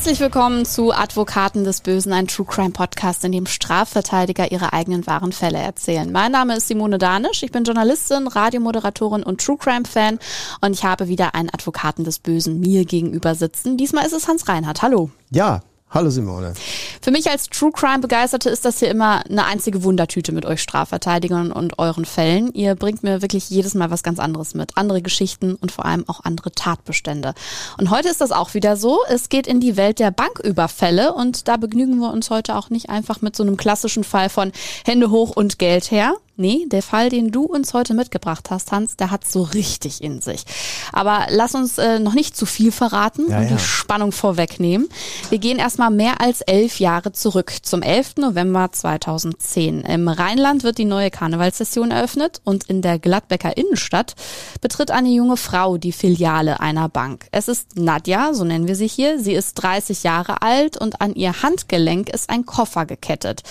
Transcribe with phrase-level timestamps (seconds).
[0.00, 5.06] Herzlich willkommen zu Advokaten des Bösen, ein True Crime Podcast, in dem Strafverteidiger ihre eigenen
[5.06, 6.10] wahren Fälle erzählen.
[6.10, 10.18] Mein Name ist Simone Danisch, ich bin Journalistin, Radiomoderatorin und True Crime Fan
[10.62, 13.76] und ich habe wieder einen Advokaten des Bösen mir gegenüber sitzen.
[13.76, 14.80] Diesmal ist es Hans Reinhardt.
[14.80, 15.10] Hallo.
[15.28, 15.60] Ja,
[15.92, 16.54] Hallo Simone.
[17.02, 20.62] Für mich als True Crime Begeisterte ist das hier immer eine einzige Wundertüte mit euch
[20.62, 22.54] Strafverteidigern und euren Fällen.
[22.54, 24.76] Ihr bringt mir wirklich jedes Mal was ganz anderes mit.
[24.76, 27.34] Andere Geschichten und vor allem auch andere Tatbestände.
[27.76, 29.00] Und heute ist das auch wieder so.
[29.08, 32.88] Es geht in die Welt der Banküberfälle und da begnügen wir uns heute auch nicht
[32.88, 34.52] einfach mit so einem klassischen Fall von
[34.84, 38.96] Hände hoch und Geld her, Nee, der Fall, den du uns heute mitgebracht hast, Hans,
[38.96, 40.44] der hat so richtig in sich.
[40.90, 43.50] Aber lass uns äh, noch nicht zu viel verraten ja, und ja.
[43.50, 44.88] die Spannung vorwegnehmen.
[45.28, 48.16] Wir gehen erstmal mehr als elf Jahre zurück, zum 11.
[48.16, 49.82] November 2010.
[49.82, 54.14] Im Rheinland wird die neue Karnevalssession eröffnet und in der Gladbecker Innenstadt
[54.62, 57.26] betritt eine junge Frau die Filiale einer Bank.
[57.32, 59.18] Es ist Nadja, so nennen wir sie hier.
[59.18, 63.42] Sie ist 30 Jahre alt und an ihr Handgelenk ist ein Koffer gekettet.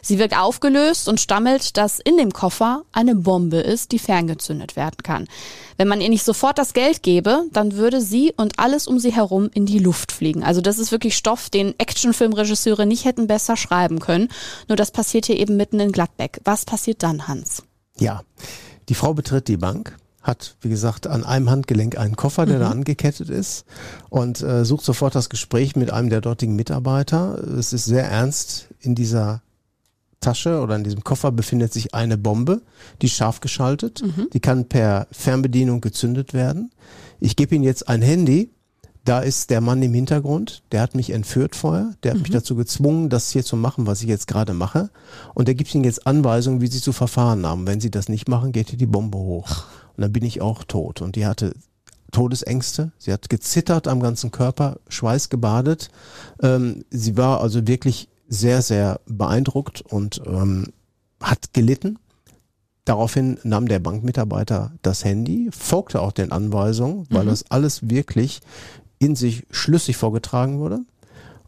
[0.00, 5.02] Sie wirkt aufgelöst und stammelt, dass in dem Koffer eine Bombe ist, die ferngezündet werden
[5.02, 5.26] kann.
[5.76, 9.12] Wenn man ihr nicht sofort das Geld gebe, dann würde sie und alles um sie
[9.12, 10.44] herum in die Luft fliegen.
[10.44, 14.28] Also das ist wirklich Stoff, den Actionfilmregisseure nicht hätten besser schreiben können.
[14.68, 16.40] Nur das passiert hier eben mitten in Gladbeck.
[16.44, 17.64] Was passiert dann, Hans?
[17.98, 18.22] Ja,
[18.88, 22.70] die Frau betritt die Bank, hat, wie gesagt, an einem Handgelenk einen Koffer, der da
[22.70, 23.64] angekettet ist
[24.10, 27.42] und äh, sucht sofort das Gespräch mit einem der dortigen Mitarbeiter.
[27.58, 29.42] Es ist sehr ernst in dieser
[30.20, 32.62] Tasche oder in diesem Koffer befindet sich eine Bombe,
[33.00, 34.02] die ist scharf geschaltet.
[34.32, 36.70] Die kann per Fernbedienung gezündet werden.
[37.20, 38.50] Ich gebe Ihnen jetzt ein Handy.
[39.04, 42.56] Da ist der Mann im Hintergrund, der hat mich entführt vorher, der hat mich dazu
[42.56, 44.90] gezwungen, das hier zu machen, was ich jetzt gerade mache.
[45.32, 47.66] Und der gibt Ihnen jetzt Anweisungen, wie Sie zu verfahren haben.
[47.66, 49.64] Wenn Sie das nicht machen, geht hier die Bombe hoch.
[49.96, 51.00] Und dann bin ich auch tot.
[51.00, 51.54] Und die hatte
[52.12, 52.92] Todesängste.
[52.98, 55.90] Sie hat gezittert am ganzen Körper, Schweiß gebadet.
[56.42, 60.72] Ähm, sie war also wirklich sehr, sehr beeindruckt und ähm,
[61.20, 61.98] hat gelitten.
[62.84, 68.40] Daraufhin nahm der Bankmitarbeiter das Handy, folgte auch den Anweisungen, weil das alles wirklich
[68.98, 70.80] in sich schlüssig vorgetragen wurde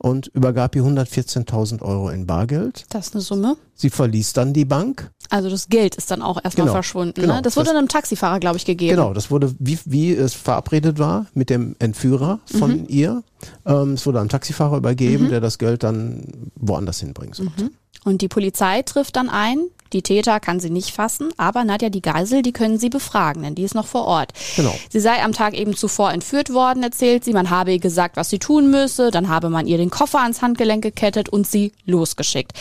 [0.02, 2.84] und übergab ihr 114.000 Euro in Bargeld.
[2.88, 3.56] Das ist eine Summe.
[3.74, 5.10] Sie verließ dann die Bank.
[5.28, 7.20] Also das Geld ist dann auch erstmal Genau, verschwunden.
[7.20, 7.34] genau.
[7.36, 7.42] ne?
[7.42, 8.96] Das wurde Das- einem Taxifahrer, glaube ich, gegeben.
[8.96, 13.22] Genau, das wurde, wie, wie es verabredet war, mit dem Entführer von ihr.
[13.66, 16.24] Ähm, es wurde einem Taxifahrer übergeben, der das Geld dann
[16.56, 17.70] woanders hinbringen sollte.
[18.04, 19.58] Und die Polizei trifft dann ein.
[19.92, 23.54] Die Täter kann sie nicht fassen, aber Nadja, die Geisel, die können sie befragen, denn
[23.54, 24.32] die ist noch vor Ort.
[24.56, 24.74] Genau.
[24.88, 27.32] Sie sei am Tag eben zuvor entführt worden, erzählt sie.
[27.32, 29.10] Man habe ihr gesagt, was sie tun müsse.
[29.10, 32.52] Dann habe man ihr den Koffer ans Handgelenk gekettet und sie losgeschickt.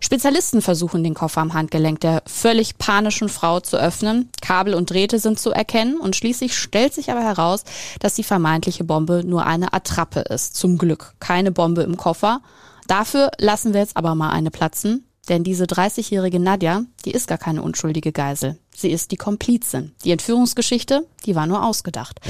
[0.00, 4.30] Spezialisten versuchen, den Koffer am Handgelenk der völlig panischen Frau zu öffnen.
[4.40, 7.64] Kabel und Drähte sind zu erkennen und schließlich stellt sich aber heraus,
[8.00, 10.56] dass die vermeintliche Bombe nur eine Attrappe ist.
[10.56, 12.40] Zum Glück keine Bombe im Koffer.
[12.86, 17.38] Dafür lassen wir jetzt aber mal eine platzen, denn diese 30-jährige Nadja, die ist gar
[17.38, 18.58] keine unschuldige Geisel.
[18.76, 19.92] Sie ist die Komplizin.
[20.04, 22.20] Die Entführungsgeschichte, die war nur ausgedacht.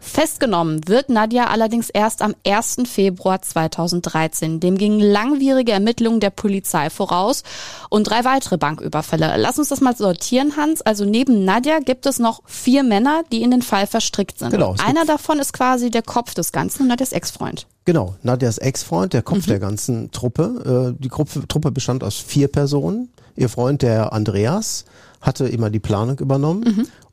[0.00, 2.82] Festgenommen wird Nadja allerdings erst am 1.
[2.86, 4.60] Februar 2013.
[4.60, 7.42] Dem gingen langwierige Ermittlungen der Polizei voraus
[7.90, 9.34] und drei weitere Banküberfälle.
[9.38, 10.82] Lass uns das mal sortieren, Hans.
[10.82, 14.50] Also neben Nadja gibt es noch vier Männer, die in den Fall verstrickt sind.
[14.50, 17.66] Genau, Einer davon ist quasi der Kopf des Ganzen und Nadjas Ex-Freund.
[17.88, 20.94] Genau, Nadias Ex-Freund, der Kopf der ganzen Truppe.
[20.94, 23.10] Äh, die Gruppe, Truppe bestand aus vier Personen.
[23.34, 24.84] Ihr Freund, der Andreas,
[25.20, 26.64] hatte immer die Planung übernommen.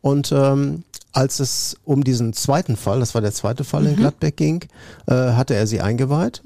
[0.01, 4.35] Und ähm, als es um diesen zweiten Fall, das war der zweite Fall in Gladbeck
[4.37, 4.65] ging,
[5.07, 6.41] äh, hatte er sie eingeweiht,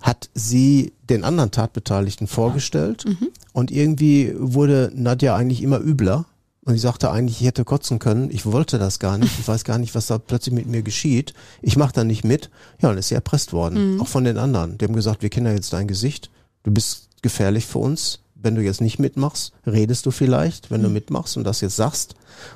[0.00, 3.04] hat sie den anderen Tatbeteiligten vorgestellt
[3.52, 6.24] und irgendwie wurde Nadja eigentlich immer übler.
[6.64, 8.30] Und ich sagte eigentlich, ich hätte kotzen können.
[8.30, 9.38] Ich wollte das gar nicht.
[9.40, 11.32] Ich weiß gar nicht, was da plötzlich mit mir geschieht.
[11.62, 12.50] Ich mache da nicht mit.
[12.80, 13.98] Ja, und ist sie erpresst worden.
[14.00, 14.76] Auch von den anderen.
[14.76, 16.30] Die haben gesagt, wir kennen ja jetzt dein Gesicht.
[16.62, 18.20] Du bist gefährlich für uns.
[18.42, 22.14] Wenn du jetzt nicht mitmachst, redest du vielleicht, wenn du mitmachst und das jetzt sagst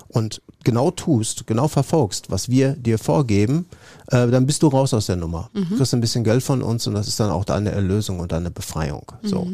[0.09, 3.67] und genau tust, genau verfolgst, was wir dir vorgeben,
[4.09, 5.51] äh, dann bist du raus aus der Nummer.
[5.71, 8.33] Du kriegst ein bisschen Geld von uns und das ist dann auch deine Erlösung und
[8.33, 9.05] deine Befreiung.
[9.23, 9.47] So.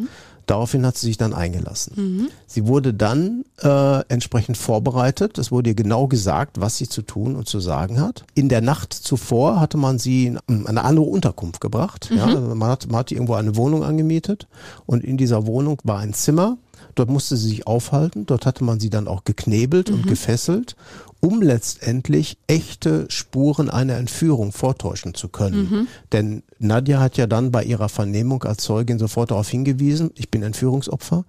[0.50, 2.28] Daraufhin hat sie sich dann eingelassen.
[2.48, 5.38] Sie wurde dann äh, entsprechend vorbereitet.
[5.38, 8.24] Es wurde ihr genau gesagt, was sie zu tun und zu sagen hat.
[8.34, 12.10] In der Nacht zuvor hatte man sie in eine andere Unterkunft gebracht.
[12.12, 14.48] Ja, also man, hat, man hat irgendwo eine Wohnung angemietet
[14.86, 16.56] und in dieser Wohnung war ein Zimmer.
[16.96, 18.26] Dort Dort musste sie sich aufhalten.
[18.26, 20.76] Dort hatte man sie dann auch geknebelt und gefesselt,
[21.20, 25.88] um letztendlich echte Spuren einer Entführung vortäuschen zu können.
[26.12, 30.42] Denn Nadja hat ja dann bei ihrer Vernehmung als Zeugin sofort darauf hingewiesen, ich bin
[30.42, 31.24] Entführungsopfer.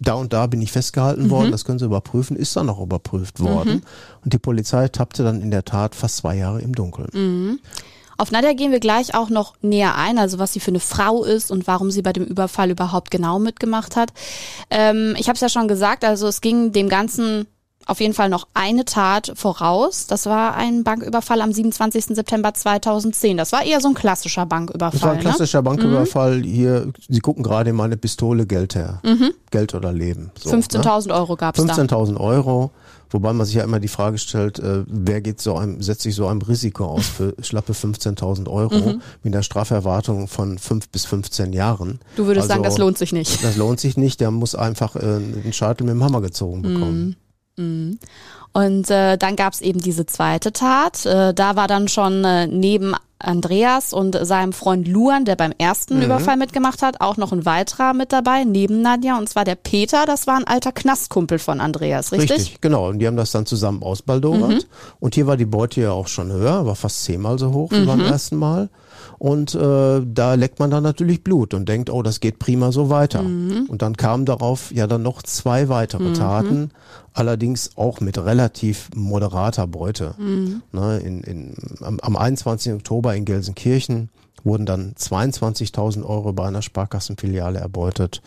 [0.00, 3.38] Da und da bin ich festgehalten worden, das können Sie überprüfen, ist dann auch überprüft
[3.40, 3.82] worden.
[4.24, 7.08] Und die Polizei tappte dann in der Tat fast zwei Jahre im Dunkeln.
[8.20, 11.22] Auf Nadja gehen wir gleich auch noch näher ein, also was sie für eine Frau
[11.22, 14.12] ist und warum sie bei dem Überfall überhaupt genau mitgemacht hat.
[14.70, 17.46] Ähm, ich habe es ja schon gesagt, also es ging dem Ganzen
[17.88, 20.06] auf jeden Fall noch eine Tat voraus.
[20.06, 22.04] Das war ein Banküberfall am 27.
[22.16, 23.36] September 2010.
[23.36, 24.90] Das war eher so ein klassischer Banküberfall.
[24.92, 25.22] Das war ein ne?
[25.22, 26.42] klassischer Banküberfall.
[26.42, 29.00] Hier, Sie gucken gerade in meine Pistole, Geld her.
[29.50, 30.30] Geld oder Leben.
[30.38, 30.62] So, ne?
[30.62, 31.72] 15.000 Euro gab's da.
[31.74, 32.70] 15.000 Euro.
[33.10, 36.14] Wobei man sich ja immer die Frage stellt, äh, wer geht so einem, setzt sich
[36.14, 39.02] so einem Risiko aus für schlappe 15.000 Euro Mhm.
[39.22, 42.00] mit einer Straferwartung von 5 bis 15 Jahren.
[42.16, 43.42] Du würdest sagen, Also, das lohnt sich nicht.
[43.42, 47.16] Das lohnt sich nicht, der muss einfach äh, einen Scheitel mit dem Hammer gezogen bekommen.
[48.52, 51.04] Und äh, dann gab's eben diese zweite Tat.
[51.04, 56.00] Äh, da war dann schon äh, neben Andreas und seinem Freund Luan, der beim ersten
[56.02, 60.06] Überfall mitgemacht hat, auch noch ein weiterer mit dabei, neben Nadja, und zwar der Peter,
[60.06, 62.60] das war ein alter Knastkumpel von Andreas, richtig?
[62.60, 62.88] genau.
[62.88, 64.50] Und die haben das dann zusammen ausbaldowert.
[64.50, 64.64] Mhm.
[65.00, 67.80] Und hier war die Beute ja auch schon höher, war fast zehnmal so hoch wie
[67.80, 67.86] Mhm.
[67.86, 68.68] beim ersten Mal.
[69.18, 72.88] Und äh, da leckt man dann natürlich Blut und denkt, oh, das geht prima so
[72.88, 73.22] weiter.
[73.22, 73.66] Mhm.
[73.68, 76.70] Und dann kamen darauf ja dann noch zwei weitere Taten,
[77.14, 80.14] allerdings auch mit relativ moderater Beute.
[80.18, 80.62] Mhm.
[80.72, 82.74] Ne, in, in, am, am 21.
[82.74, 84.08] Oktober in Gelsenkirchen
[84.44, 88.22] wurden dann 22.000 Euro bei einer Sparkassenfiliale erbeutet.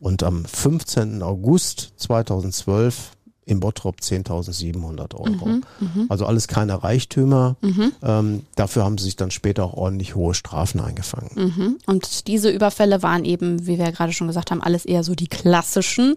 [0.00, 1.22] Und am 15.
[1.22, 3.12] August 2012
[3.50, 5.60] in Bottrop 10.700 Euro.
[6.08, 7.56] Also alles keine Reichtümer.
[8.02, 11.30] Ähm, dafür haben sie sich dann später auch ordentlich hohe Strafen eingefangen.
[11.34, 11.78] Mhm.
[11.86, 15.14] Und diese Überfälle waren eben, wie wir ja gerade schon gesagt haben, alles eher so
[15.14, 16.14] die klassischen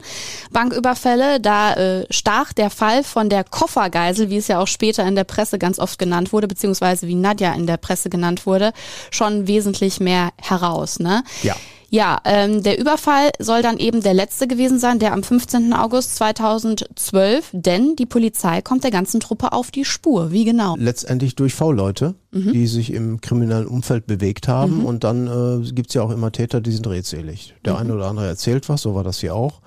[0.51, 1.39] Banküberfälle.
[1.39, 5.23] Da äh, stach der Fall von der Koffergeisel, wie es ja auch später in der
[5.23, 8.73] Presse ganz oft genannt wurde, beziehungsweise wie Nadja in der Presse genannt wurde,
[9.09, 10.99] schon wesentlich mehr heraus.
[10.99, 11.23] Ne?
[11.41, 11.55] Ja.
[11.93, 15.73] Ja, ähm, der Überfall soll dann eben der letzte gewesen sein, der am 15.
[15.73, 20.31] August 2012, denn die Polizei kommt der ganzen Truppe auf die Spur.
[20.31, 20.75] Wie genau?
[20.75, 24.85] Letztendlich durch V-Leute, die sich im kriminellen Umfeld bewegt haben.
[24.85, 27.53] Und dann äh, gibt's ja auch immer Täter, die sind redselig.
[27.63, 29.61] Der eine oder andere erzählt was, so war das hier auch.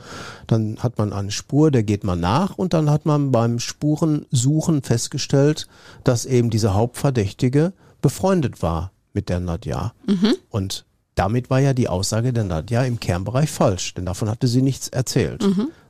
[0.49, 4.83] Dann hat man eine Spur, der geht man nach und dann hat man beim Spurensuchen
[4.83, 5.69] festgestellt,
[6.03, 9.93] dass eben dieser Hauptverdächtige befreundet war mit der Nadja.
[10.51, 10.87] Und
[11.17, 14.87] damit war ja die Aussage der Nadja im Kernbereich falsch, denn davon hatte sie nichts
[14.89, 15.43] erzählt.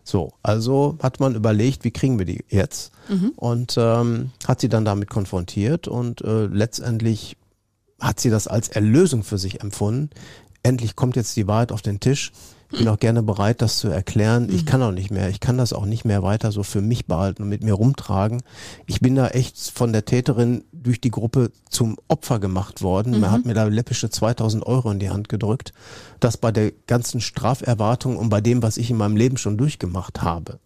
[0.05, 2.93] So, also hat man überlegt, wie kriegen wir die jetzt?
[3.35, 7.37] Und ähm, hat sie dann damit konfrontiert und äh, letztendlich
[8.01, 10.11] hat sie das als Erlösung für sich empfunden.
[10.63, 12.33] Endlich kommt jetzt die Wahrheit auf den Tisch.
[12.73, 14.49] Ich bin auch gerne bereit, das zu erklären.
[14.51, 15.29] Ich kann auch nicht mehr.
[15.29, 18.43] Ich kann das auch nicht mehr weiter so für mich behalten und mit mir rumtragen.
[18.87, 23.21] Ich bin da echt von der Täterin durch die Gruppe zum Opfer gemacht worden.
[23.21, 25.73] Man hat mir da läppische 2000 Euro in die Hand gedrückt.
[26.21, 30.23] Das bei der ganzen Straferwartung und bei dem, was ich in meinem Leben schon durchgemacht
[30.23, 30.59] habe.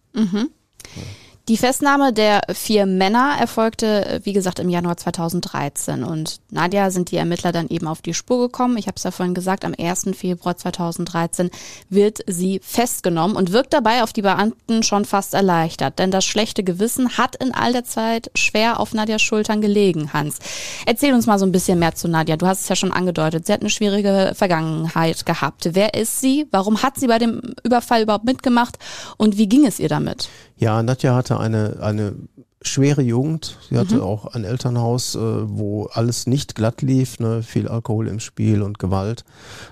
[1.51, 6.05] Die Festnahme der vier Männer erfolgte, äh, wie gesagt, im Januar 2013.
[6.05, 8.77] Und Nadja sind die Ermittler dann eben auf die Spur gekommen.
[8.77, 10.11] Ich habe es ja vorhin gesagt, am 1.
[10.15, 11.49] Februar 2013
[11.89, 15.99] wird sie festgenommen und wirkt dabei auf die Beamten schon fast erleichtert.
[15.99, 20.39] Denn das schlechte Gewissen hat in all der Zeit schwer auf Nadjas Schultern gelegen, Hans.
[20.85, 22.37] Erzähl uns mal so ein bisschen mehr zu Nadja.
[22.37, 23.45] Du hast es ja schon angedeutet.
[23.45, 25.67] Sie hat eine schwierige Vergangenheit gehabt.
[25.73, 26.47] Wer ist sie?
[26.51, 28.79] Warum hat sie bei dem Überfall überhaupt mitgemacht?
[29.17, 30.29] Und wie ging es ihr damit?
[30.61, 32.13] Ja, Nadja hatte eine, eine
[32.61, 33.57] schwere Jugend.
[33.67, 37.41] Sie hatte auch ein Elternhaus, äh, wo alles nicht glatt lief, ne?
[37.41, 39.25] viel Alkohol im Spiel und Gewalt.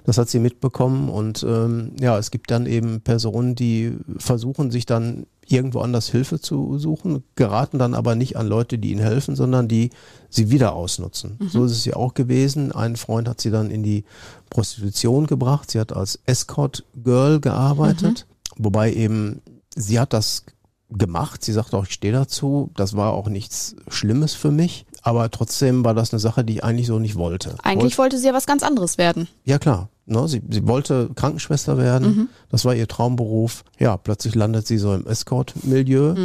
[0.05, 4.88] Das hat sie mitbekommen und ähm, ja, es gibt dann eben Personen, die versuchen, sich
[4.88, 9.36] dann irgendwo anders Hilfe zu suchen, geraten dann aber nicht an Leute, die ihnen helfen,
[9.36, 9.91] sondern die
[10.29, 11.38] sie wieder ausnutzen.
[11.51, 12.72] So ist es ja auch gewesen.
[12.72, 14.05] Ein Freund hat sie dann in die
[14.50, 15.69] Prostitution gebracht.
[15.69, 18.25] Sie hat als Escort Girl gearbeitet,
[18.58, 19.41] wobei eben
[19.75, 20.46] sie hat das
[20.89, 21.43] gemacht.
[21.43, 22.72] Sie sagt auch, ich stehe dazu.
[22.75, 24.86] Das war auch nichts Schlimmes für mich.
[25.01, 27.55] Aber trotzdem war das eine Sache, die ich eigentlich so nicht wollte.
[27.63, 29.27] Eigentlich wollte sie ja was ganz anderes werden.
[29.46, 29.89] Ja klar.
[30.10, 32.30] Ne, sie, sie wollte Krankenschwester werden.
[32.50, 33.63] Das war ihr Traumberuf.
[33.78, 36.16] Ja, plötzlich landet sie so im Escort-Milieu.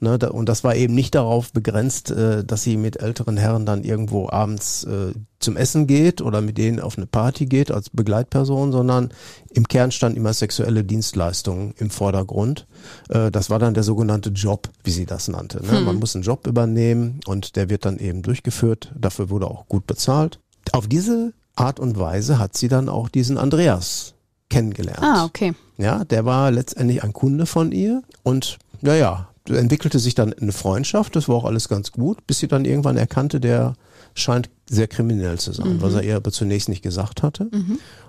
[0.00, 3.66] Ne, da, und das war eben nicht darauf begrenzt, äh, dass sie mit älteren Herren
[3.66, 7.90] dann irgendwo abends äh, zum Essen geht oder mit denen auf eine Party geht als
[7.90, 9.10] Begleitperson, sondern
[9.52, 12.66] im Kern stand immer sexuelle Dienstleistungen im Vordergrund.
[13.10, 15.64] Äh, das war dann der sogenannte Job, wie sie das nannte.
[15.64, 15.80] Ne?
[15.82, 18.92] Man muss einen Job übernehmen und der wird dann eben durchgeführt.
[18.98, 20.40] Dafür wurde auch gut bezahlt.
[20.72, 24.14] Auf diese Art und Weise hat sie dann auch diesen Andreas
[24.48, 25.02] kennengelernt.
[25.02, 25.54] Ah, okay.
[25.78, 31.16] Ja, der war letztendlich ein Kunde von ihr und naja, entwickelte sich dann eine Freundschaft,
[31.16, 33.74] das war auch alles ganz gut, bis sie dann irgendwann erkannte, der
[34.14, 37.50] scheint sehr kriminell zu sein, was er ihr aber zunächst nicht gesagt hatte.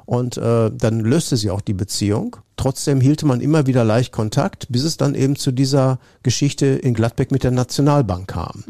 [0.05, 2.37] Und äh, dann löste sie auch die Beziehung.
[2.57, 6.93] Trotzdem hielt man immer wieder leicht Kontakt, bis es dann eben zu dieser Geschichte in
[6.93, 8.63] Gladbeck mit der Nationalbank kam.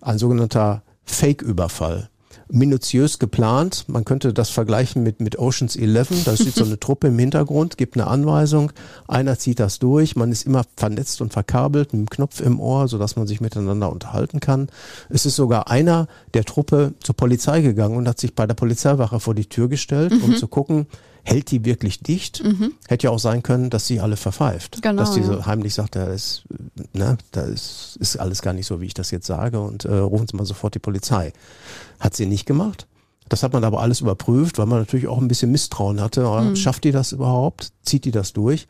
[0.00, 2.10] Ein sogenannter Fake-Überfall.
[2.52, 3.84] Minutiös geplant.
[3.88, 6.24] Man könnte das vergleichen mit, mit Oceans 11.
[6.24, 8.72] Da steht so eine Truppe im Hintergrund, gibt eine Anweisung.
[9.08, 10.16] Einer zieht das durch.
[10.16, 13.90] Man ist immer vernetzt und verkabelt mit einem Knopf im Ohr, sodass man sich miteinander
[13.90, 14.68] unterhalten kann.
[15.08, 19.18] Es ist sogar einer der Truppe zur Polizei gegangen und hat sich bei der Polizeiwache
[19.18, 20.86] vor die Tür gestellt, um zu gucken,
[21.24, 22.40] hält die wirklich dicht?
[22.88, 24.82] Hätte ja auch sein können, dass sie alle verpfeift.
[24.82, 26.44] Genau, dass die so heimlich sagt, da ist,
[26.92, 29.94] ne, da ist, ist alles gar nicht so, wie ich das jetzt sage und äh,
[29.94, 31.32] rufen Sie mal sofort die Polizei.
[32.00, 32.86] Hat sie nicht gemacht.
[33.28, 36.28] Das hat man aber alles überprüft, weil man natürlich auch ein bisschen Misstrauen hatte.
[36.28, 36.56] Mhm.
[36.56, 37.72] Schafft die das überhaupt?
[37.82, 38.68] Zieht die das durch?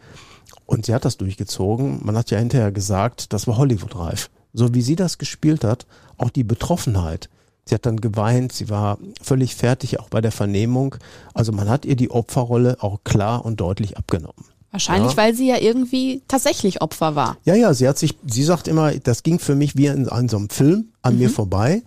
[0.66, 2.00] Und sie hat das durchgezogen.
[2.04, 4.30] Man hat ja hinterher gesagt, das war Hollywood-reif.
[4.52, 7.28] So wie sie das gespielt hat, auch die Betroffenheit.
[7.64, 10.97] Sie hat dann geweint, sie war völlig fertig, auch bei der Vernehmung.
[11.33, 14.45] Also man hat ihr die Opferrolle auch klar und deutlich abgenommen.
[14.73, 15.16] Wahrscheinlich, Ja.
[15.19, 17.37] weil sie ja irgendwie tatsächlich Opfer war.
[17.45, 20.28] Ja, ja, sie hat sich, sie sagt immer, das ging für mich wie in, in
[20.28, 21.83] so einem Film an mir vorbei.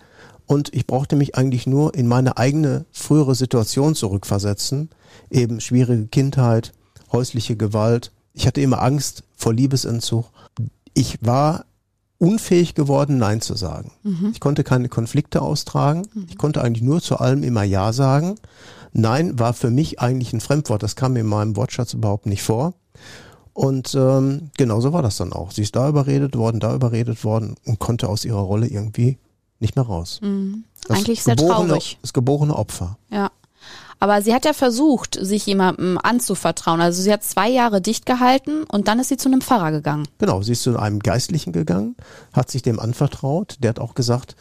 [0.46, 4.90] Und ich brauchte mich eigentlich nur in meine eigene frühere Situation zurückversetzen.
[5.32, 6.72] Eben schwierige Kindheit,
[7.12, 8.12] häusliche Gewalt.
[8.34, 10.26] Ich hatte immer Angst vor Liebesentzug.
[10.94, 11.66] Ich war
[12.18, 13.92] unfähig geworden, Nein zu sagen.
[14.32, 16.08] Ich konnte keine Konflikte austragen.
[16.30, 18.36] Ich konnte eigentlich nur zu allem immer Ja sagen.
[18.94, 20.82] Nein war für mich eigentlich ein Fremdwort.
[20.82, 22.74] Das kam mir in meinem Wortschatz überhaupt nicht vor.
[23.54, 25.52] Und ähm, genauso war das dann auch.
[25.52, 29.18] Sie ist da überredet worden, da überredet worden und konnte aus ihrer Rolle irgendwie
[29.60, 30.20] nicht mehr raus.
[30.22, 30.66] Mhm.
[30.90, 31.98] Eigentlich sehr geborene, traurig.
[32.02, 32.98] Das geborene Opfer.
[33.10, 33.32] Ja.
[34.00, 36.82] Aber sie hat ja versucht, sich jemandem anzuvertrauen.
[36.82, 40.08] Also sie hat zwei Jahre dicht gehalten und dann ist sie zu einem Pfarrer gegangen.
[40.18, 41.96] Genau, sie ist zu einem Geistlichen gegangen,
[42.34, 43.58] hat sich dem anvertraut.
[43.62, 44.36] Der hat auch gesagt,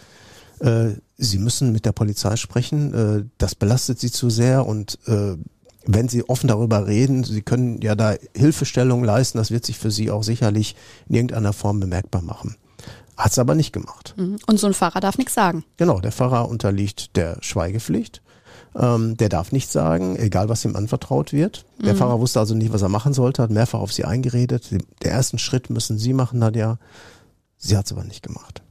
[0.61, 2.95] äh, sie müssen mit der Polizei sprechen.
[2.95, 5.37] Äh, das belastet sie zu sehr und äh,
[5.87, 9.91] wenn sie offen darüber reden, sie können ja da Hilfestellung leisten, das wird sich für
[9.91, 10.77] sie auch sicherlich
[11.09, 12.57] in irgendeiner Form bemerkbar machen.
[13.17, 14.15] Hat es aber nicht gemacht.
[14.17, 14.39] Mhm.
[14.47, 15.65] Und so ein Pfarrer darf nichts sagen.
[15.77, 18.23] Genau, der Pfarrer unterliegt der Schweigepflicht.
[18.77, 21.65] Ähm, der darf nichts sagen, egal was ihm anvertraut wird.
[21.81, 24.71] Der Pfarrer wusste also nicht, was er machen sollte, hat mehrfach auf sie eingeredet.
[24.71, 26.79] Den ersten Schritt müssen Sie machen, Nadja.
[27.57, 28.63] Sie hat es aber nicht gemacht.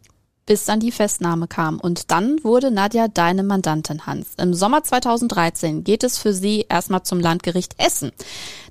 [0.46, 1.80] Bis dann die Festnahme kam.
[1.80, 4.28] Und dann wurde Nadja deine Mandantin, Hans.
[4.38, 8.12] Im Sommer 2013 geht es für sie erstmal zum Landgericht Essen.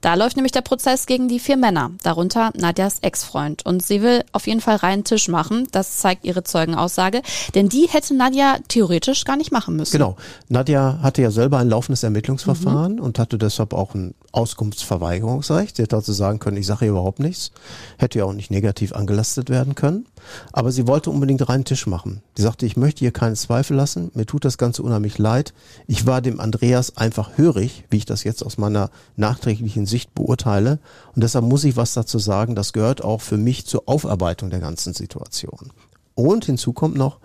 [0.00, 3.64] Da läuft nämlich der Prozess gegen die vier Männer, darunter Nadjas Ex-Freund.
[3.64, 7.22] Und sie will auf jeden Fall reinen Tisch machen, das zeigt ihre Zeugenaussage,
[7.54, 9.92] denn die hätte Nadja theoretisch gar nicht machen müssen.
[9.92, 10.16] Genau.
[10.48, 15.76] Nadja hatte ja selber ein laufendes Ermittlungsverfahren und hatte deshalb auch ein Auskunftsverweigerungsrecht.
[15.76, 17.52] Sie hätte also sagen können, ich sage überhaupt nichts.
[17.98, 20.06] Hätte ja auch nicht negativ angelastet werden können.
[20.52, 22.22] Aber sie wollte unbedingt reinen Tisch machen.
[22.36, 24.10] Sie sagte, ich möchte hier keinen Zweifel lassen.
[24.14, 25.52] Mir tut das Ganze unheimlich leid.
[25.86, 30.78] Ich war dem Andreas einfach hörig, wie ich das jetzt aus meiner nachträglichen Sicht beurteile.
[31.14, 32.54] Und deshalb muss ich was dazu sagen.
[32.54, 35.72] Das gehört auch für mich zur Aufarbeitung der ganzen Situation.
[36.14, 37.18] Und hinzu kommt noch,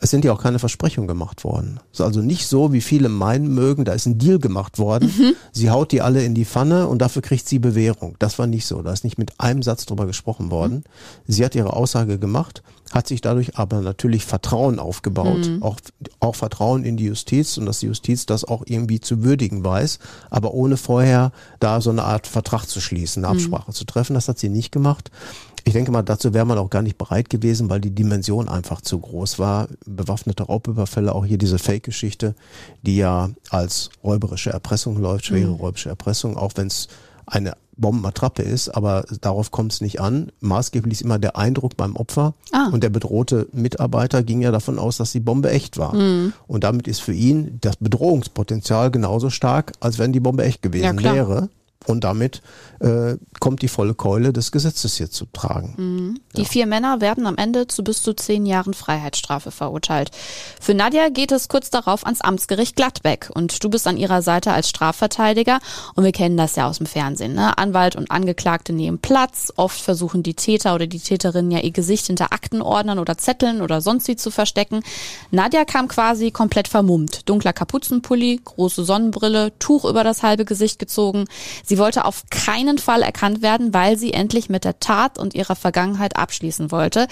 [0.00, 1.80] es sind ja auch keine Versprechungen gemacht worden.
[1.92, 5.12] Es ist also nicht so, wie viele meinen mögen, da ist ein Deal gemacht worden.
[5.52, 8.14] Sie haut die alle in die Pfanne und dafür kriegt sie Bewährung.
[8.18, 8.82] Das war nicht so.
[8.82, 10.84] Da ist nicht mit einem Satz drüber gesprochen worden.
[11.26, 12.62] Sie hat ihre Aussage gemacht,
[12.92, 15.50] hat sich dadurch aber natürlich Vertrauen aufgebaut.
[15.60, 15.78] Auch,
[16.20, 19.98] auch Vertrauen in die Justiz und dass die Justiz das auch irgendwie zu würdigen weiß,
[20.30, 24.14] aber ohne vorher da so eine Art Vertrag zu schließen, eine Absprache zu treffen.
[24.14, 25.10] Das hat sie nicht gemacht.
[25.68, 28.80] Ich denke mal, dazu wäre man auch gar nicht bereit gewesen, weil die Dimension einfach
[28.80, 29.68] zu groß war.
[29.84, 32.34] Bewaffnete Raubüberfälle, auch hier diese Fake-Geschichte,
[32.82, 36.88] die ja als räuberische Erpressung läuft, schwere räuberische Erpressung, auch wenn es
[37.26, 40.32] eine Bombenattrappe ist, aber darauf kommt es nicht an.
[40.40, 42.70] Maßgeblich ist immer der Eindruck beim Opfer Ah.
[42.72, 45.92] und der bedrohte Mitarbeiter ging ja davon aus, dass die Bombe echt war.
[46.46, 50.98] Und damit ist für ihn das Bedrohungspotenzial genauso stark, als wenn die Bombe echt gewesen
[50.98, 51.50] Ja, wäre.
[51.86, 52.42] Und damit
[52.80, 56.18] äh, kommt die volle Keule des Gesetzes hier zu tragen.
[56.36, 60.10] Die vier Männer werden am Ende zu bis zu zehn Jahren Freiheitsstrafe verurteilt.
[60.60, 64.52] Für Nadja geht es kurz darauf ans Amtsgericht Gladbeck und du bist an ihrer Seite
[64.52, 65.60] als Strafverteidiger
[65.94, 67.34] und wir kennen das ja aus dem Fernsehen.
[67.34, 67.56] Ne?
[67.56, 69.52] Anwalt und Angeklagte nehmen Platz.
[69.56, 73.80] Oft versuchen die Täter oder die Täterinnen ja ihr Gesicht hinter Aktenordnern oder Zetteln oder
[73.80, 74.82] sonst wie zu verstecken.
[75.30, 77.28] Nadja kam quasi komplett vermummt.
[77.28, 81.24] Dunkler Kapuzenpulli, große Sonnenbrille, Tuch über das halbe Gesicht gezogen.
[81.68, 85.54] Sie wollte auf keinen Fall erkannt werden, weil sie endlich mit der Tat und ihrer
[85.54, 87.06] Vergangenheit abschließen wollte.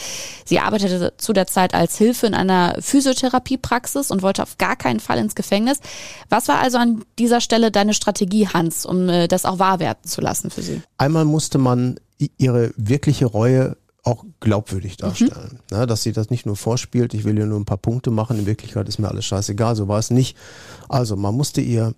[0.47, 4.99] Sie arbeitete zu der Zeit als Hilfe in einer Physiotherapiepraxis und wollte auf gar keinen
[4.99, 5.81] Fall ins Gefängnis.
[6.31, 9.99] Was war also an dieser Stelle deine Strategie, Hans, um äh, das auch wahr werden
[10.05, 10.81] zu lassen für sie?
[10.97, 12.01] Einmal musste man
[12.39, 15.61] ihre wirkliche Reue auch glaubwürdig darstellen.
[15.71, 15.77] Mhm.
[15.77, 18.39] Ja, dass sie das nicht nur vorspielt, ich will hier nur ein paar Punkte machen,
[18.39, 20.37] in Wirklichkeit ist mir alles scheißegal, so war es nicht.
[20.89, 21.93] Also man musste ihr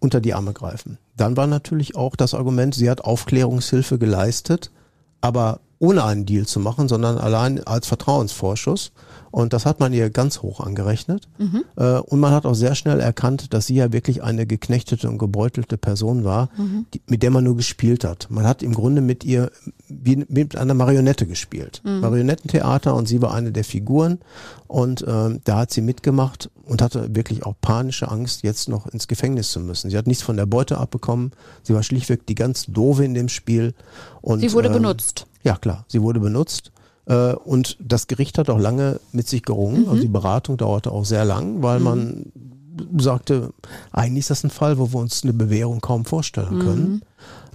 [0.00, 0.98] unter die Arme greifen.
[1.16, 4.70] Dann war natürlich auch das Argument, sie hat Aufklärungshilfe geleistet,
[5.20, 8.92] aber ohne einen Deal zu machen, sondern allein als Vertrauensvorschuss.
[9.30, 11.28] Und das hat man ihr ganz hoch angerechnet.
[11.38, 11.64] Mhm.
[11.76, 15.18] Äh, und man hat auch sehr schnell erkannt, dass sie ja wirklich eine geknechtete und
[15.18, 16.86] gebeutelte Person war, mhm.
[16.94, 18.28] die, mit der man nur gespielt hat.
[18.30, 19.50] Man hat im Grunde mit ihr
[19.88, 21.82] wie mit einer Marionette gespielt.
[21.84, 22.00] Mhm.
[22.00, 24.18] Marionettentheater und sie war eine der Figuren.
[24.66, 29.08] Und äh, da hat sie mitgemacht und hatte wirklich auch panische Angst, jetzt noch ins
[29.08, 29.90] Gefängnis zu müssen.
[29.90, 31.32] Sie hat nichts von der Beute abbekommen.
[31.62, 33.74] Sie war schlichtweg die ganz doofe in dem Spiel.
[34.20, 35.26] Und, sie wurde ähm, benutzt.
[35.42, 36.72] Ja, klar, sie wurde benutzt.
[37.08, 39.82] Äh, und das Gericht hat auch lange mit sich gerungen.
[39.82, 39.88] Mhm.
[39.88, 41.84] Also die Beratung dauerte auch sehr lang, weil mhm.
[41.84, 42.32] man
[42.98, 43.52] sagte,
[43.90, 46.60] eigentlich ist das ein Fall, wo wir uns eine Bewährung kaum vorstellen mhm.
[46.60, 47.02] können.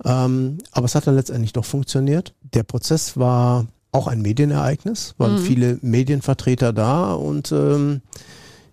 [0.03, 2.33] Ähm, aber es hat dann letztendlich doch funktioniert.
[2.53, 5.45] Der Prozess war auch ein Medienereignis, waren mhm.
[5.45, 8.01] viele Medienvertreter da und ähm,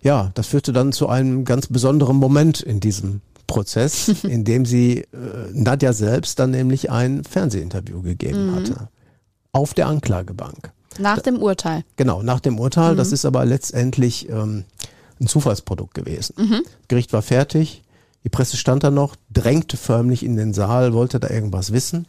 [0.01, 5.01] ja, das führte dann zu einem ganz besonderen Moment in diesem Prozess, in dem sie
[5.01, 5.05] äh,
[5.53, 8.55] Nadja selbst dann nämlich ein Fernsehinterview gegeben mhm.
[8.55, 8.89] hatte
[9.53, 10.71] auf der Anklagebank.
[10.99, 11.83] Nach dem Urteil.
[11.95, 12.93] Genau, nach dem Urteil.
[12.93, 12.97] Mhm.
[12.97, 14.65] Das ist aber letztendlich ähm,
[15.19, 16.35] ein Zufallsprodukt gewesen.
[16.37, 16.61] Mhm.
[16.63, 17.83] Das Gericht war fertig,
[18.23, 22.05] die Presse stand da noch, drängte förmlich in den Saal, wollte da irgendwas wissen.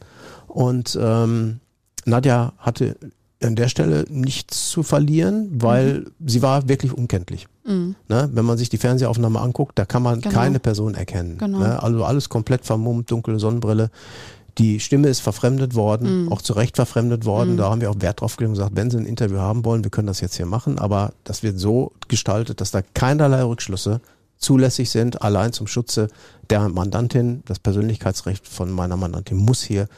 [0.46, 1.60] Und ähm,
[2.04, 2.96] Nadja hatte
[3.42, 6.28] an der Stelle nichts zu verlieren, weil mhm.
[6.28, 7.48] sie war wirklich unkenntlich.
[7.64, 7.94] Mhm.
[8.08, 8.30] Ne?
[8.32, 10.34] Wenn man sich die Fernsehaufnahme anguckt, da kann man genau.
[10.34, 11.38] keine Person erkennen.
[11.38, 11.58] Genau.
[11.58, 11.82] Ne?
[11.82, 13.90] Also alles komplett vermummt, dunkle Sonnenbrille.
[14.58, 16.32] Die Stimme ist verfremdet worden, mm.
[16.32, 17.54] auch zu Recht verfremdet worden.
[17.54, 17.56] Mm.
[17.56, 19.82] Da haben wir auch Wert drauf gelegt und gesagt, wenn Sie ein Interview haben wollen,
[19.82, 24.00] wir können das jetzt hier machen, aber das wird so gestaltet, dass da keinerlei Rückschlüsse
[24.36, 26.08] zulässig sind, allein zum Schutze
[26.50, 27.42] der Mandantin.
[27.46, 29.88] Das Persönlichkeitsrecht von meiner Mandantin muss hier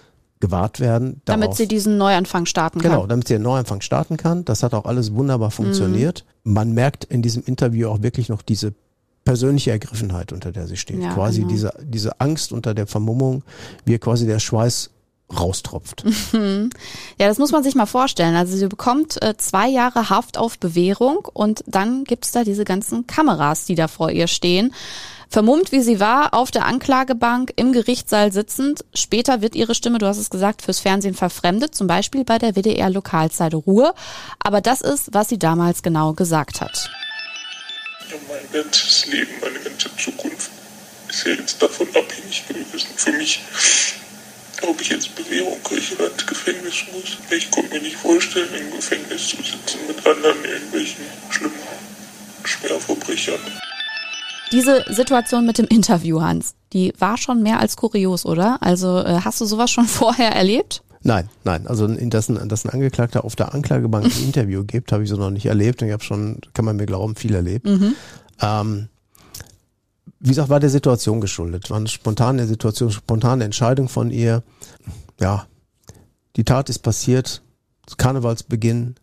[0.41, 1.23] gewahrt werden.
[1.25, 2.93] Damit darauf, sie diesen Neuanfang starten kann.
[2.93, 4.45] Genau, damit sie einen Neuanfang starten kann.
[4.45, 6.25] Das hat auch alles wunderbar funktioniert.
[6.45, 6.53] Mm.
[6.53, 8.75] Man merkt in diesem Interview auch wirklich noch diese
[9.25, 11.03] persönliche Ergriffenheit, unter der sie steht.
[11.03, 11.53] Ja, quasi genau.
[11.53, 13.43] diese, diese Angst unter der Vermummung,
[13.85, 14.91] wie quasi der Schweiß
[15.33, 16.05] raustropft.
[17.19, 18.35] Ja, das muss man sich mal vorstellen.
[18.35, 23.07] Also sie bekommt äh, zwei Jahre Haft auf Bewährung und dann gibt's da diese ganzen
[23.07, 24.75] Kameras, die da vor ihr stehen.
[25.29, 28.85] Vermummt wie sie war, auf der Anklagebank im Gerichtssaal sitzend.
[28.95, 32.57] Später wird ihre Stimme, du hast es gesagt, fürs Fernsehen verfremdet, zum Beispiel bei der
[32.57, 33.95] WDR-Lokalzeit Ruhe.
[34.41, 36.91] Aber das ist, was sie damals genau gesagt hat
[38.29, 40.51] mein ganzes Leben, meine ganze Zukunft
[41.09, 42.89] ist ja jetzt davon abhängig gewesen.
[42.97, 43.41] Für mich,
[44.63, 47.19] ob ich jetzt Bewährung kriege oder Gefängnis muss.
[47.31, 51.55] Ich konnte mir nicht vorstellen, im Gefängnis zu sitzen mit anderen irgendwelchen schlimmen
[52.45, 53.41] Schwerverbrechern.
[54.53, 58.59] Diese Situation mit dem Interview, Hans, die war schon mehr als kurios, oder?
[58.61, 60.83] Also äh, hast du sowas schon vorher erlebt?
[61.05, 61.67] Nein, nein.
[61.67, 65.17] Also dass ein, dass ein Angeklagter auf der Anklagebank ein Interview gibt, habe ich so
[65.17, 65.83] noch nicht erlebt.
[65.83, 67.67] Und ich habe schon, kann man mir glauben, viel erlebt.
[67.67, 67.95] Mhm.
[68.41, 68.89] Ähm,
[70.19, 71.69] wie gesagt, war der Situation geschuldet.
[71.69, 74.43] War eine spontane Situation, spontane Entscheidung von ihr.
[75.21, 75.47] Ja,
[76.37, 77.43] die Tat ist passiert.
[77.99, 78.95] Karnevalsbeginn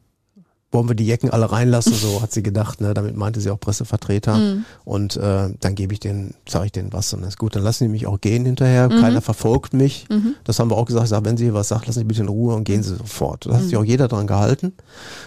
[0.71, 2.93] wollen wir die Jecken alle reinlassen, so hat sie gedacht, ne?
[2.93, 4.37] damit meinte sie auch Pressevertreter.
[4.37, 4.65] Mhm.
[4.85, 7.85] Und äh, dann gebe ich denen, sage ich denen was und ist gut, dann lassen
[7.85, 9.01] die mich auch gehen hinterher, mhm.
[9.01, 10.07] keiner verfolgt mich.
[10.09, 10.35] Mhm.
[10.43, 12.55] Das haben wir auch gesagt, sag, wenn sie was sagt, lassen Sie bitte in Ruhe
[12.55, 13.45] und gehen Sie sofort.
[13.45, 13.79] Da hat sich mhm.
[13.79, 14.73] auch jeder dran gehalten.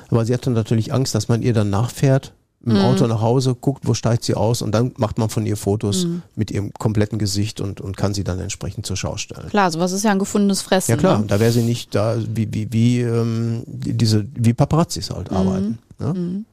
[0.09, 2.33] Aber sie hatte natürlich Angst, dass man ihr dann nachfährt,
[2.67, 2.81] im mhm.
[2.81, 6.07] Auto nach Hause, guckt, wo steigt sie aus und dann macht man von ihr Fotos
[6.07, 6.23] mhm.
[6.35, 9.49] mit ihrem kompletten Gesicht und, und kann sie dann entsprechend zur Schau stellen.
[9.51, 10.93] Klar, sowas ist ja ein gefundenes Fressen.
[10.93, 11.27] Ja klar, ne?
[11.27, 15.37] da wäre sie nicht da, wie, wie, wie ähm, diese, wie Paparazzis halt mhm.
[15.37, 15.79] arbeiten.
[16.01, 16.15] Ja?
[16.15, 16.47] Mhm.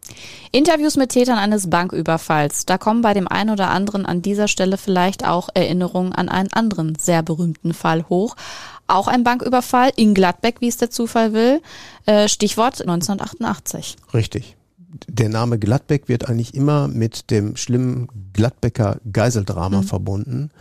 [0.51, 2.65] Interviews mit Tätern eines Banküberfalls.
[2.65, 6.51] Da kommen bei dem einen oder anderen an dieser Stelle vielleicht auch Erinnerungen an einen
[6.51, 8.35] anderen sehr berühmten Fall hoch.
[8.87, 11.61] Auch ein Banküberfall in Gladbeck, wie es der Zufall will.
[12.05, 13.95] Äh, Stichwort 1988.
[14.13, 14.57] Richtig
[15.07, 19.85] der Name Gladbeck wird eigentlich immer mit dem schlimmen Gladbecker Geiseldrama mhm.
[19.85, 20.51] verbunden,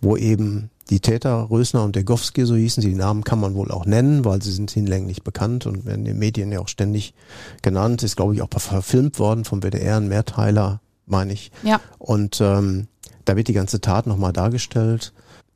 [0.00, 3.70] wo eben die Täter Rösner und Degowski, so hießen sie, die Namen kann man wohl
[3.70, 7.14] auch nennen, weil sie sind hinlänglich bekannt und werden in den Medien ja auch ständig
[7.62, 8.02] genannt.
[8.02, 11.50] Ist, glaube ich, auch verfilmt worden vom WDR, ein Mehrteiler, meine ich.
[11.62, 11.80] Ja.
[11.98, 12.88] Und ähm,
[13.24, 15.12] da wird die ganze Tat nochmal dargestellt.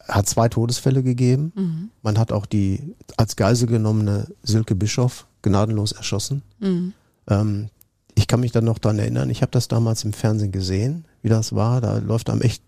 [0.06, 1.52] Hat zwei Todesfälle gegeben.
[1.54, 1.90] Mhm.
[2.02, 6.42] Man hat auch die als Geisel genommene Silke Bischof gnadenlos erschossen.
[6.60, 6.92] Mhm.
[7.28, 7.68] Ähm,
[8.14, 11.28] ich kann mich dann noch dran erinnern, ich habe das damals im Fernsehen gesehen, wie
[11.28, 11.80] das war.
[11.80, 12.62] Da läuft einem echt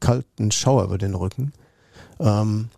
[0.00, 1.52] kalten Schauer über den Rücken.
[2.20, 2.68] Ähm,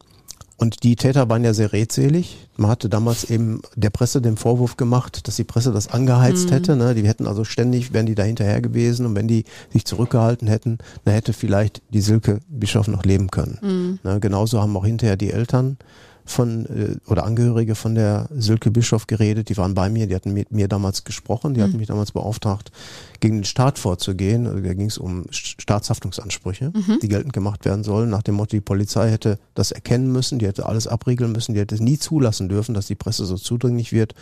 [0.57, 2.47] Und die Täter waren ja sehr redselig.
[2.57, 6.77] Man hatte damals eben der Presse den Vorwurf gemacht, dass die Presse das angeheizt hätte.
[6.77, 6.95] Ne?
[6.95, 10.79] Die hätten also ständig, wären die da hinterher gewesen und wenn die sich zurückgehalten hätten,
[11.05, 13.99] dann hätte vielleicht die Silke Bischof noch leben können.
[14.05, 14.21] Ne?
[14.21, 15.77] Genauso haben auch hinterher die Eltern
[16.25, 20.33] von äh, oder Angehörige von der Silke Bischof geredet, die waren bei mir, die hatten
[20.33, 22.73] mit mir damals gesprochen, die hatten mich damals beauftragt,
[23.21, 24.47] gegen den Staat vorzugehen.
[24.47, 28.61] Also da ging es um Staatshaftungsansprüche, die geltend gemacht werden sollen, nach dem Motto, die
[28.61, 32.49] Polizei hätte das erkennen müssen, die hätte alles abriegeln müssen, die hätte es nie zulassen
[32.49, 34.15] dürfen, dass die Presse so zudringlich wird.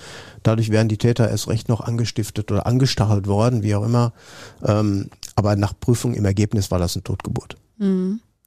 [0.43, 4.13] Dadurch wären die Täter erst recht noch angestiftet oder angestachelt worden, wie auch immer.
[4.65, 7.57] Ähm, aber nach Prüfung im Ergebnis war das eine Totgeburt.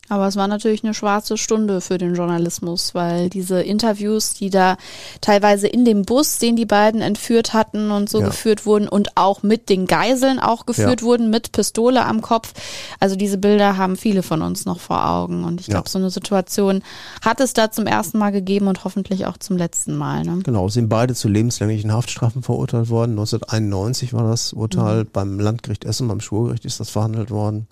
[0.08, 4.78] Aber es war natürlich eine schwarze Stunde für den Journalismus, weil diese Interviews, die da
[5.20, 8.28] teilweise in dem Bus, den die beiden entführt hatten und so Ja.
[8.28, 11.08] geführt wurden und auch mit den Geiseln auch geführt Ja.
[11.08, 12.54] wurden, mit Pistole am Kopf.
[13.00, 15.44] Also diese Bilder haben viele von uns noch vor Augen.
[15.44, 15.74] Und ich Ja.
[15.74, 16.84] glaube, so eine Situation
[17.24, 20.24] hat es da zum ersten Mal gegeben und hoffentlich auch zum letzten Mal.
[20.24, 20.40] Ne?
[20.44, 23.16] Genau, sind beide zu lebenslänglichen Haftstrafen verurteilt worden.
[23.16, 27.68] 1991 war das Urteil beim Landgericht Essen, beim Schwurgericht ist das verhandelt worden.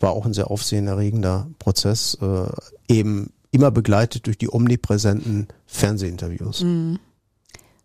[0.00, 6.64] War auch ein sehr aufsehenerregender Prozess, äh, eben immer begleitet durch die omnipräsenten Fernsehinterviews.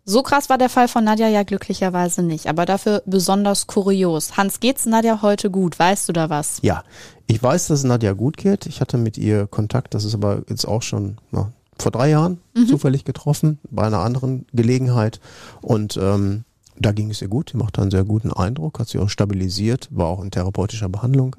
[0.04, 4.36] So krass war der Fall von Nadja ja glücklicherweise nicht, aber dafür besonders kurios.
[4.36, 5.78] Hans, geht's Nadja heute gut?
[5.78, 6.58] Weißt du da was?
[6.62, 6.82] Ja,
[7.28, 8.66] ich weiß, dass es Nadja gut geht.
[8.66, 12.40] Ich hatte mit ihr Kontakt, das ist aber jetzt auch schon na, vor drei Jahren
[12.66, 15.20] zufällig getroffen, bei einer anderen Gelegenheit.
[15.62, 16.44] Und ähm,
[16.76, 17.52] da ging es ihr gut.
[17.52, 21.36] Die machte einen sehr guten Eindruck, hat sich auch stabilisiert, war auch in therapeutischer Behandlung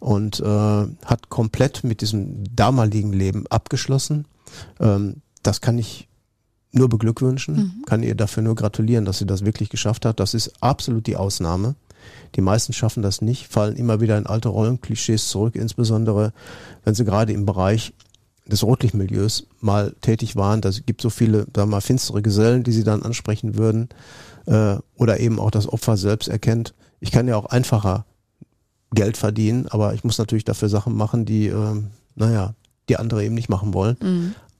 [0.00, 4.26] und äh, hat komplett mit diesem damaligen Leben abgeschlossen.
[4.80, 6.08] Ähm, das kann ich
[6.72, 10.20] nur beglückwünschen, kann ihr dafür nur gratulieren, dass sie das wirklich geschafft hat.
[10.20, 11.74] Das ist absolut die Ausnahme.
[12.34, 16.32] Die meisten schaffen das nicht, fallen immer wieder in alte Rollenklischees zurück, insbesondere
[16.84, 17.92] wenn sie gerade im Bereich
[18.46, 20.60] des Rotlichtmilieus mal tätig waren.
[20.60, 23.88] Das gibt so viele, sagen wir mal, finstere Gesellen, die sie dann ansprechen würden.
[24.46, 26.74] Äh, oder eben auch das Opfer selbst erkennt.
[27.00, 28.06] Ich kann ja auch einfacher
[28.92, 32.54] Geld verdienen, aber ich muss natürlich dafür Sachen machen, die, ähm, naja,
[32.88, 33.96] die andere eben nicht machen wollen.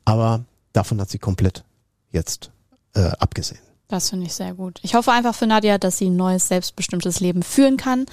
[0.05, 1.64] Aber davon hat sie komplett
[2.12, 2.51] jetzt
[2.95, 3.61] äh, abgesehen.
[3.90, 4.79] Das finde ich sehr gut.
[4.83, 8.07] Ich hoffe einfach für Nadja, dass sie ein neues, selbstbestimmtes Leben führen kann,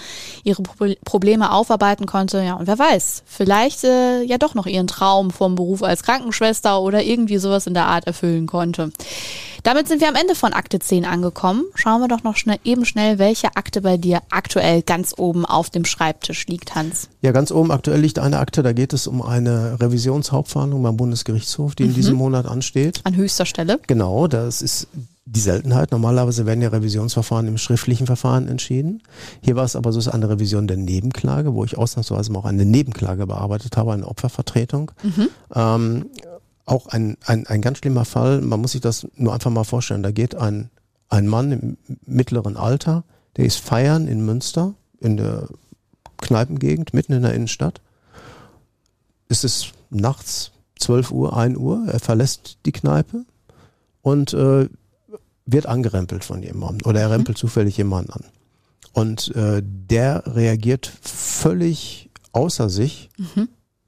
[0.43, 2.41] ihre Pro Probleme aufarbeiten konnte.
[2.41, 6.81] Ja, und wer weiß, vielleicht äh, ja doch noch ihren Traum vom Beruf als Krankenschwester
[6.81, 8.91] oder irgendwie sowas in der Art erfüllen konnte.
[9.63, 11.65] Damit sind wir am Ende von Akte 10 angekommen.
[11.75, 15.69] Schauen wir doch noch schnell, eben schnell, welche Akte bei dir aktuell ganz oben auf
[15.69, 17.09] dem Schreibtisch liegt, Hans.
[17.21, 21.75] Ja, ganz oben aktuell liegt eine Akte, da geht es um eine Revisionshauptverhandlung beim Bundesgerichtshof,
[21.75, 23.01] die in diesem Monat ansteht.
[23.03, 23.79] An höchster Stelle.
[23.87, 24.87] Genau, das ist
[25.29, 25.91] die Seltenheit.
[25.91, 29.03] Normalerweise werden ja Revisionsverfahren im schriftlichen Verfahren entschieden.
[29.41, 32.39] Hier war es aber so, es ist eine Revision der Nebenklage, wo ich ausnahmsweise mal
[32.39, 34.91] auch eine Nebenklage bearbeitet habe, eine Opfervertretung.
[35.53, 36.05] Ähm,
[36.65, 38.41] auch ein, ein, ein ganz schlimmer Fall.
[38.41, 40.03] Man muss sich das nur einfach mal vorstellen.
[40.03, 40.69] Da geht ein,
[41.09, 43.03] ein Mann im mittleren Alter,
[43.35, 45.47] der ist feiern in Münster, in der
[46.17, 47.81] Kneipengegend, mitten in der Innenstadt.
[49.27, 51.85] Es ist nachts 12 Uhr, 1 Uhr.
[51.91, 53.25] Er verlässt die Kneipe
[54.01, 54.69] und äh,
[55.47, 58.25] wird angerempelt von jemandem oder er rempelt zufällig jemanden an.
[58.93, 63.09] Und äh, der reagiert völlig außer sich,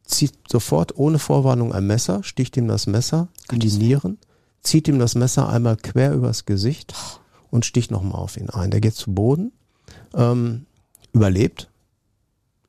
[0.05, 4.17] zieht sofort ohne Vorwarnung ein Messer, sticht ihm das Messer in die Nieren,
[4.61, 6.93] zieht ihm das Messer einmal quer übers Gesicht
[7.51, 8.71] und sticht nochmal auf ihn ein.
[8.71, 9.51] Der geht zu Boden,
[10.15, 10.65] ähm,
[11.13, 11.69] überlebt,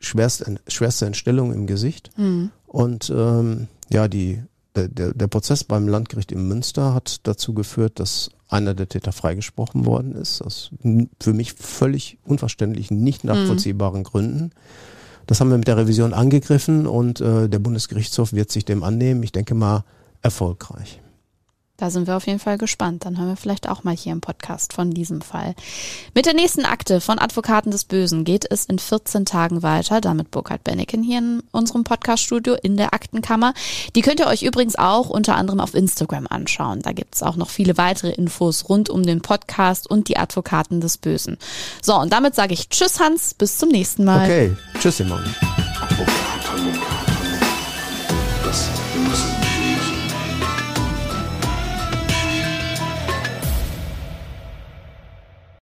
[0.00, 2.10] schwerste, schwerste Entstellung im Gesicht
[2.66, 4.42] und ähm, ja, die,
[4.76, 9.12] der, der, der Prozess beim Landgericht in Münster hat dazu geführt, dass einer der Täter
[9.12, 10.70] freigesprochen worden ist, aus
[11.20, 14.50] für mich völlig unverständlich, nicht nachvollziehbaren Gründen.
[15.26, 19.22] Das haben wir mit der Revision angegriffen und äh, der Bundesgerichtshof wird sich dem annehmen.
[19.22, 19.84] Ich denke mal
[20.22, 21.00] erfolgreich.
[21.80, 23.06] Da sind wir auf jeden Fall gespannt.
[23.06, 25.54] Dann hören wir vielleicht auch mal hier im Podcast von diesem Fall.
[26.14, 30.02] Mit der nächsten Akte von Advokaten des Bösen geht es in 14 Tagen weiter.
[30.02, 33.54] Damit Burkhard Benneken hier in unserem Podcaststudio in der Aktenkammer.
[33.96, 36.82] Die könnt ihr euch übrigens auch unter anderem auf Instagram anschauen.
[36.82, 40.98] Da gibt's auch noch viele weitere Infos rund um den Podcast und die Advokaten des
[40.98, 41.38] Bösen.
[41.80, 44.24] So, und damit sage ich Tschüss Hans, bis zum nächsten Mal.
[44.24, 45.24] Okay, tschüss Simon.
[45.80, 46.78] Advokaten.
[48.44, 49.39] Das Böse.